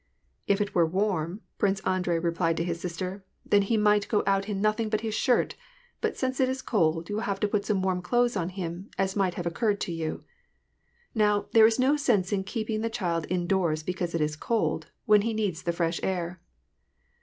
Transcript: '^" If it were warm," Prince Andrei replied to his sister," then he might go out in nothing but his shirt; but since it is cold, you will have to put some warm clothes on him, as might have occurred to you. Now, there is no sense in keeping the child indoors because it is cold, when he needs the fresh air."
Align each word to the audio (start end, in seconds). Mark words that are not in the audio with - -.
'^" 0.01 0.03
If 0.47 0.59
it 0.59 0.73
were 0.73 0.83
warm," 0.87 1.41
Prince 1.59 1.79
Andrei 1.81 2.17
replied 2.17 2.57
to 2.57 2.63
his 2.63 2.79
sister," 2.81 3.23
then 3.51 3.61
he 3.61 3.77
might 3.77 4.07
go 4.07 4.23
out 4.25 4.49
in 4.49 4.59
nothing 4.59 4.89
but 4.89 5.01
his 5.01 5.13
shirt; 5.13 5.53
but 6.01 6.17
since 6.17 6.39
it 6.39 6.49
is 6.49 6.63
cold, 6.63 7.07
you 7.07 7.13
will 7.17 7.21
have 7.21 7.39
to 7.41 7.47
put 7.47 7.65
some 7.67 7.83
warm 7.83 8.01
clothes 8.01 8.35
on 8.35 8.49
him, 8.49 8.89
as 8.97 9.15
might 9.15 9.35
have 9.35 9.45
occurred 9.45 9.79
to 9.81 9.91
you. 9.91 10.23
Now, 11.13 11.45
there 11.51 11.67
is 11.67 11.77
no 11.77 11.97
sense 11.97 12.33
in 12.33 12.43
keeping 12.45 12.81
the 12.81 12.89
child 12.89 13.27
indoors 13.29 13.83
because 13.83 14.15
it 14.15 14.21
is 14.21 14.35
cold, 14.35 14.87
when 15.05 15.21
he 15.21 15.35
needs 15.35 15.61
the 15.61 15.71
fresh 15.71 15.99
air." 16.01 16.41